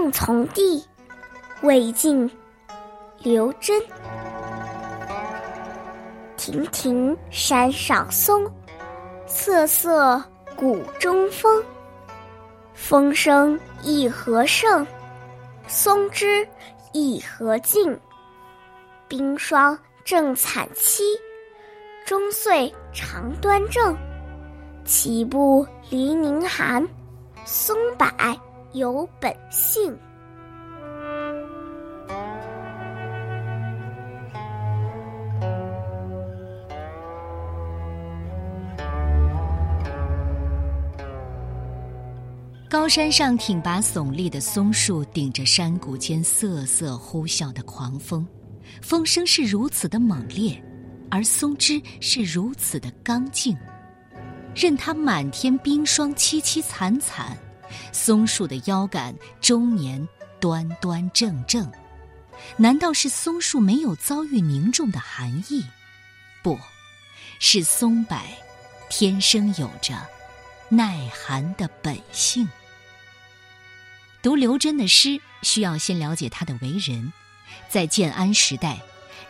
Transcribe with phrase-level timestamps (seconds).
[0.00, 0.82] 正从弟，
[1.60, 2.28] 魏晋，
[3.18, 3.78] 刘桢。
[6.38, 8.50] 亭亭山上松，
[9.26, 10.18] 瑟瑟
[10.56, 11.62] 谷中风。
[12.72, 14.86] 风声一何盛，
[15.66, 16.48] 松枝
[16.94, 17.94] 一何劲。
[19.06, 21.02] 冰霜正惨凄，
[22.06, 23.94] 终岁常端正。
[24.82, 26.88] 岂不离宁寒？
[27.44, 28.06] 松柏
[28.72, 29.96] 有本性。
[42.68, 48.24] 高山上挺拔耸立的松树，顶着山谷间瑟瑟呼啸的狂风，
[48.80, 50.62] 风声是如此的猛烈，
[51.10, 53.56] 而松枝是如此的刚劲。
[54.54, 57.36] 任它满天冰霜凄凄惨惨，
[57.92, 60.08] 松树的腰杆终年
[60.40, 61.70] 端端正正。
[62.56, 65.64] 难道是松树没有遭遇凝重的寒意？
[66.42, 66.58] 不，
[67.38, 68.18] 是松柏
[68.88, 69.94] 天生有着
[70.68, 72.48] 耐寒的本性。
[74.22, 77.12] 读刘桢的诗，需要先了解他的为人。
[77.68, 78.80] 在建安时代，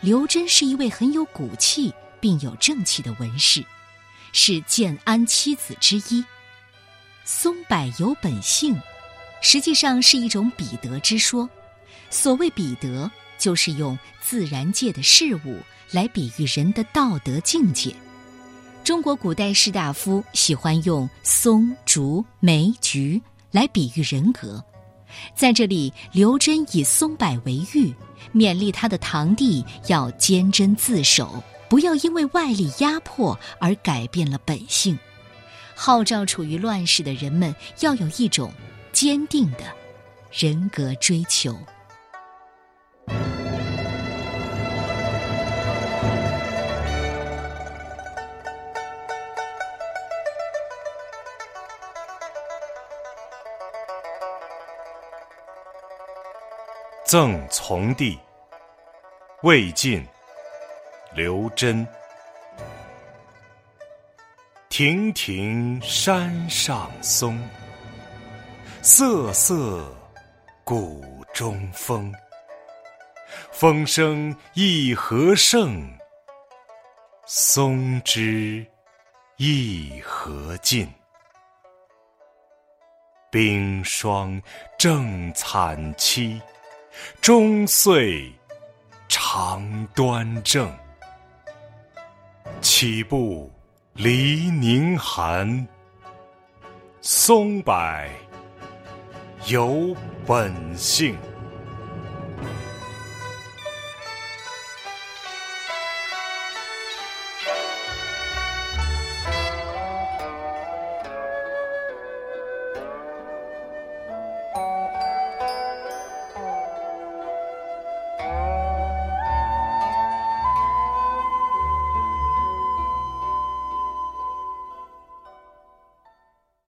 [0.00, 3.65] 刘桢是一位很有骨气并有正气的文士。
[4.33, 6.25] 是建安七子之一。
[7.25, 8.77] 松柏有本性，
[9.41, 11.49] 实际上是一种彼得之说。
[12.09, 15.59] 所谓彼得，就是用自然界的事物
[15.93, 17.95] 来比喻人的道德境界。
[18.83, 24.62] 中国古代士大夫喜欢用松、竹、梅、菊来比喻人格。
[25.34, 27.95] 在这里，刘桢以松柏为喻，
[28.34, 31.43] 勉励他的堂弟要坚贞自守。
[31.69, 34.99] 不要因为外力压迫而改变了本性，
[35.75, 38.53] 号召处于乱世的人们要有一种
[38.93, 39.65] 坚定的
[40.33, 41.57] 人格追求。
[57.05, 58.19] 赠从弟，
[59.43, 60.06] 魏晋。
[61.12, 61.84] 刘桢，
[64.83, 67.39] 亭亭山上松，
[68.81, 69.95] 瑟瑟
[70.65, 71.05] 谷
[71.35, 72.11] 中风。
[73.53, 75.87] 风声一何盛，
[77.27, 78.67] 松枝
[79.37, 80.91] 一何劲。
[83.31, 84.41] 冰霜
[84.79, 86.41] 正惨凄，
[87.21, 88.33] 终岁
[89.11, 90.75] 常端正。
[92.62, 93.53] 岂不
[94.03, 95.69] 离凝寒？
[97.03, 97.75] 松柏
[99.47, 99.94] 有
[100.27, 101.15] 本性。